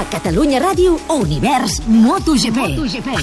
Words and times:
A 0.00 0.08
Catalunya 0.08 0.56
Ràdio, 0.64 0.96
Univers 1.12 1.84
MotoGP. 1.84 2.56
MotoGP. 2.56 3.20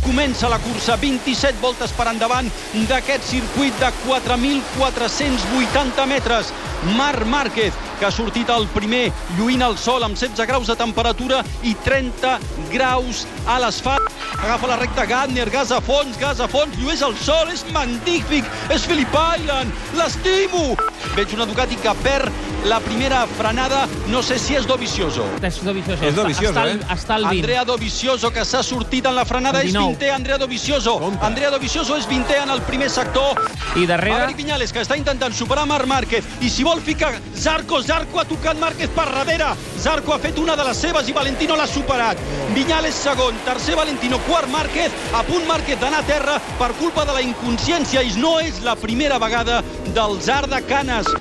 Comença 0.00 0.48
la 0.48 0.56
cursa, 0.56 0.96
27 0.96 1.60
voltes 1.60 1.92
per 1.92 2.08
endavant 2.08 2.48
d'aquest 2.88 3.20
circuit 3.28 3.76
de 3.82 3.90
4.480 4.06 6.06
metres. 6.08 6.54
Marc 6.96 7.28
Márquez, 7.28 7.76
que 7.98 8.06
ha 8.08 8.12
sortit 8.12 8.48
el 8.52 8.66
primer 8.72 9.12
lluint 9.36 9.62
el 9.64 9.76
sol 9.80 10.04
amb 10.04 10.16
16 10.16 10.46
graus 10.48 10.66
de 10.72 10.76
temperatura 10.76 11.44
i 11.64 11.74
30 11.84 12.38
graus 12.72 13.26
a 13.44 13.58
l'asfalt. 13.60 14.08
Agafa 14.40 14.66
la 14.68 14.76
recta 14.80 15.04
Gardner, 15.08 15.50
gas 15.52 15.72
a 15.72 15.80
fons, 15.84 16.16
gas 16.20 16.40
a 16.40 16.48
fons, 16.48 16.76
llueix 16.80 17.02
el 17.04 17.16
sol, 17.20 17.52
és 17.52 17.64
magnífic, 17.76 18.44
és 18.72 18.88
Philip 18.88 19.16
Island, 19.36 19.68
l'estimo! 20.00 20.76
Veig 21.14 21.36
una 21.36 21.48
Ducati 21.48 21.76
que 21.80 21.92
perd 22.04 22.43
la 22.64 22.80
primera 22.80 23.26
frenada, 23.26 23.86
no 24.08 24.22
sé 24.22 24.38
si 24.38 24.54
és 24.56 24.66
Dovizioso. 24.66 25.26
És 25.42 25.60
Dovizioso. 25.62 26.04
És 26.04 26.14
Dovizioso, 26.16 26.54
està, 26.54 26.66
eh? 26.70 26.78
Està, 26.80 26.94
està 26.96 27.16
el 27.16 27.26
20. 27.28 27.42
Andrea 27.44 27.64
Dovizioso, 27.68 28.30
que 28.32 28.44
s'ha 28.44 28.62
sortit 28.64 29.06
en 29.06 29.14
la 29.14 29.24
frenada, 29.28 29.60
és 29.60 29.72
19. 29.72 29.98
20è, 29.98 30.12
Andrea 30.14 30.38
Dovizioso. 30.38 30.96
Compte. 30.98 31.24
Andrea 31.26 31.50
Dovizioso 31.52 31.98
és 32.00 32.08
20è 32.08 32.42
en 32.42 32.54
el 32.54 32.62
primer 32.62 32.90
sector. 32.90 33.40
I 33.76 33.86
darrere... 33.86 34.16
Maverick 34.16 34.40
Viñales, 34.40 34.72
que 34.72 34.80
està 34.80 34.96
intentant 34.96 35.36
superar 35.36 35.66
Marc 35.68 35.86
Márquez. 35.86 36.24
I 36.40 36.50
si 36.50 36.64
vol 36.64 36.80
ficar 36.80 37.12
Zarco, 37.36 37.82
Zarco 37.82 38.20
ha 38.20 38.24
tocat 38.28 38.58
Márquez 38.60 38.88
per 38.96 39.10
darrere. 39.12 39.52
Zarco 39.84 40.14
ha 40.14 40.18
fet 40.18 40.38
una 40.40 40.54
de 40.56 40.64
les 40.64 40.78
seves 40.80 41.08
i 41.10 41.12
Valentino 41.12 41.58
l'ha 41.60 41.66
superat. 41.68 42.16
Viñales 42.56 42.96
segon, 42.96 43.36
tercer 43.44 43.74
Valentino, 43.76 44.16
quart 44.24 44.48
Márquez. 44.48 44.94
A 45.12 45.20
punt 45.28 45.44
Márquez 45.44 45.76
d'anar 45.76 46.00
a 46.00 46.06
terra 46.08 46.38
per 46.56 46.70
culpa 46.78 47.04
de 47.04 47.12
la 47.12 47.20
inconsciència 47.20 48.00
i 48.00 48.14
no 48.16 48.38
és 48.40 48.62
la 48.64 48.78
primera 48.80 49.20
vegada 49.20 49.60
del 49.92 50.16
Zar 50.24 50.48
de 50.48 50.62
Canes. 50.64 51.12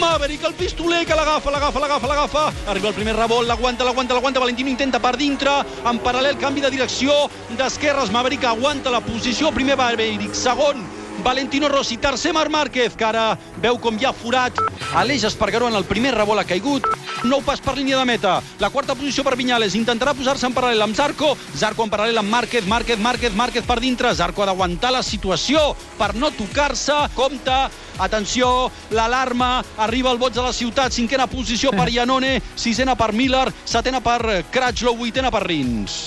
Maverick, 0.00 0.42
el 0.50 0.58
pistoler, 0.58 1.04
que 1.06 1.14
l'agafa, 1.14 1.54
l'agafa, 1.54 1.78
l'agafa, 1.78 2.10
l'agafa. 2.10 2.44
Arriba 2.66 2.90
el 2.90 2.98
primer 2.98 3.14
rebot, 3.14 3.46
l'aguanta, 3.46 3.86
l'aguanta, 3.86 4.18
l'aguanta. 4.18 4.42
Valentino 4.42 4.74
intenta 4.74 4.98
per 4.98 5.14
dintre. 5.16 5.60
En 5.86 6.02
paral·lel, 6.02 6.42
canvi 6.42 6.66
de 6.66 6.74
direcció 6.74 7.28
d'esquerres. 7.54 8.10
Maverick 8.10 8.50
aguanta 8.50 8.90
la 8.90 8.98
posició. 8.98 9.54
Primer 9.54 9.78
Maverick, 9.78 10.34
segon 10.34 10.82
Valentino 11.22 11.68
Rossi, 11.68 11.96
tercer 11.96 12.32
Marc 12.32 12.50
Márquez, 12.50 12.94
que 12.96 13.04
ara 13.04 13.38
veu 13.62 13.78
com 13.78 13.96
hi 13.98 14.06
ha 14.06 14.12
forat. 14.12 14.58
Aleix 14.94 15.24
Espargaró 15.24 15.68
en 15.68 15.76
el 15.76 15.84
primer 15.84 16.14
rebot 16.14 16.38
ha 16.38 16.46
caigut. 16.46 16.86
Nou 17.26 17.42
pas 17.42 17.60
per 17.60 17.74
línia 17.76 17.98
de 17.98 18.04
meta. 18.06 18.36
La 18.62 18.70
quarta 18.70 18.94
posició 18.94 19.24
per 19.26 19.34
Viñales. 19.36 19.74
Intentarà 19.74 20.14
posar-se 20.14 20.46
en 20.46 20.54
paral·lel 20.54 20.84
amb 20.84 20.94
Zarco. 20.94 21.32
Zarco 21.58 21.82
en 21.82 21.90
paral·lel 21.90 22.20
amb 22.20 22.30
Márquez, 22.30 22.66
Márquez, 22.70 23.00
Márquez, 23.02 23.34
Márquez 23.34 23.66
per 23.66 23.80
dintre. 23.82 24.14
Zarco 24.14 24.44
ha 24.44 24.46
d'aguantar 24.46 24.92
la 24.94 25.02
situació 25.02 25.74
per 25.98 26.14
no 26.14 26.30
tocar-se. 26.30 26.94
Compte, 27.18 27.58
atenció, 27.98 28.70
l'alarma. 28.94 29.64
Arriba 29.78 30.12
el 30.14 30.22
boig 30.22 30.34
de 30.34 30.46
la 30.46 30.54
ciutat. 30.54 30.94
Cinquena 30.94 31.26
posició 31.26 31.74
per 31.74 31.88
Iannone, 31.90 32.38
sisena 32.54 32.94
per 32.94 33.12
Miller, 33.12 33.48
setena 33.64 34.00
per 34.00 34.44
Cratchlow, 34.52 34.96
vuitena 34.96 35.34
per 35.34 35.42
Rins. 35.48 36.06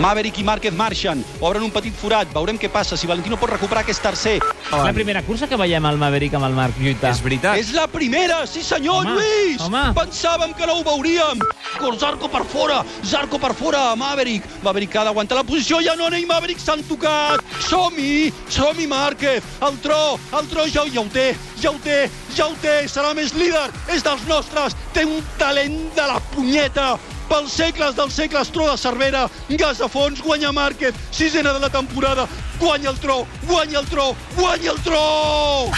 Maverick 0.00 0.38
i 0.38 0.44
Márquez 0.44 0.72
marxen, 0.72 1.24
obren 1.40 1.62
un 1.66 1.72
petit 1.74 1.94
forat, 1.96 2.30
veurem 2.32 2.58
què 2.60 2.70
passa, 2.72 2.96
si 2.96 3.08
Valentino 3.10 3.36
pot 3.40 3.50
recuperar 3.50 3.84
que 3.84 3.92
és 3.92 4.00
tercer. 4.00 4.38
És 4.40 4.70
la 4.72 4.92
primera 4.96 5.22
cursa 5.26 5.48
que 5.50 5.58
veiem 5.60 5.84
el 5.86 5.98
Maverick 6.00 6.36
amb 6.38 6.46
el 6.46 6.54
Marc 6.56 6.78
lluitar. 6.80 7.10
És 7.10 7.22
veritat. 7.24 7.58
És 7.58 7.72
la 7.76 7.86
primera, 7.90 8.44
sí 8.46 8.62
senyor, 8.64 9.04
Home, 9.04 9.16
Lluís! 9.18 9.60
home. 9.60 9.82
Pensàvem 9.98 10.54
que 10.56 10.66
no 10.66 10.78
ho 10.78 10.84
veuríem. 10.86 11.42
Cor 11.78 11.98
Zarco 11.98 12.28
per 12.28 12.44
fora, 12.44 12.80
Zarco 13.04 13.38
per 13.38 13.52
fora, 13.54 13.94
Maverick. 13.96 14.46
Maverick 14.62 14.96
ha 14.96 15.04
d'aguantar 15.04 15.38
la 15.40 15.44
posició, 15.44 15.80
Janone 15.84 16.20
i 16.20 16.26
Maverick 16.26 16.60
s'han 16.60 16.82
tocat. 16.88 17.44
Som-hi, 17.68 18.32
som-hi 18.48 18.86
Márquez. 18.90 19.42
El 19.66 19.78
tro, 19.84 20.18
el 20.38 20.48
tro 20.50 20.66
ja, 20.66 20.84
ja 20.92 21.00
ho 21.00 21.08
té, 21.12 21.30
ja 21.60 21.70
ho 21.70 21.78
té, 21.82 22.02
ja 22.36 22.46
ho 22.46 22.56
té. 22.62 22.80
Serà 22.88 23.14
més 23.14 23.34
líder, 23.34 23.68
és 23.92 24.04
dels 24.06 24.26
nostres. 24.30 24.76
Té 24.94 25.04
un 25.04 25.20
talent 25.38 25.80
de 25.96 26.06
la 26.06 26.20
punyeta. 26.34 26.94
Pels 27.30 27.52
segles 27.54 27.94
dels 27.94 28.16
segles, 28.18 28.48
tro 28.50 28.66
de 28.66 28.76
Cervera, 28.80 29.28
gas 29.54 29.80
a 29.80 29.88
fons, 29.88 30.18
guanya 30.20 30.50
Márquez, 30.50 30.96
sisena 31.14 31.52
de 31.54 31.60
la 31.62 31.70
temporada, 31.70 32.26
guanya 32.58 32.90
el 32.90 32.98
tro, 32.98 33.20
guanya 33.46 33.78
el 33.78 33.86
tro, 33.86 34.08
guanya 34.36 34.72
el 34.72 34.80
tro! 34.82 35.70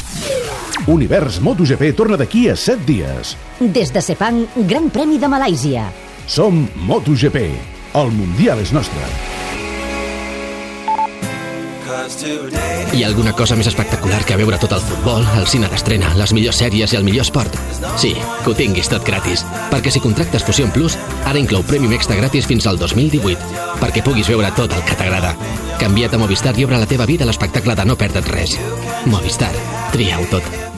Univers 0.86 1.38
MotoGP 1.44 1.92
torna 1.94 2.16
d'aquí 2.16 2.48
a 2.48 2.56
7 2.56 2.86
dies. 2.88 3.36
Des 3.60 3.92
de 3.92 4.00
Sepang, 4.00 4.46
Gran 4.64 4.88
Premi 4.90 5.20
de 5.20 5.28
Malàisia. 5.28 5.90
Som 6.26 6.64
MotoGP. 6.88 7.44
El 8.00 8.10
Mundial 8.16 8.64
és 8.64 8.72
nostre. 8.72 9.31
Hi 12.93 13.03
ha 13.03 13.09
alguna 13.09 13.32
cosa 13.34 13.56
més 13.59 13.69
espectacular 13.70 14.20
que 14.28 14.37
veure 14.38 14.59
tot 14.62 14.75
el 14.76 14.82
futbol, 14.87 15.26
el 15.38 15.48
cine 15.50 15.69
d'estrena, 15.72 16.12
les 16.19 16.32
millors 16.37 16.60
sèries 16.62 16.94
i 16.94 16.98
el 16.98 17.06
millor 17.06 17.26
esport? 17.26 17.56
Sí, 17.98 18.12
que 18.15 18.50
ho 18.53 18.56
tinguis 18.56 18.91
tot 18.93 19.06
gratis. 19.06 19.44
Perquè 19.72 19.91
si 19.91 20.03
contractes 20.04 20.47
Fusion 20.47 20.70
Plus, 20.75 20.98
ara 21.26 21.41
inclou 21.43 21.66
Premium 21.66 21.94
Extra 21.98 22.19
gratis 22.20 22.47
fins 22.47 22.69
al 22.70 22.78
2018. 22.78 23.62
Perquè 23.82 24.04
puguis 24.06 24.31
veure 24.31 24.53
tot 24.59 24.75
el 24.75 24.84
que 24.88 24.98
t'agrada. 24.98 25.34
Canvia't 25.82 26.15
a 26.15 26.22
Movistar 26.22 26.54
i 26.59 26.69
obre 26.69 26.78
la 26.78 26.91
teva 26.91 27.09
vida 27.10 27.26
a 27.26 27.31
l'espectacle 27.31 27.75
de 27.78 27.88
no 27.88 27.99
perdre't 27.99 28.31
res. 28.31 28.59
Movistar. 29.06 29.54
Tria-ho 29.93 30.28
tot. 30.31 30.71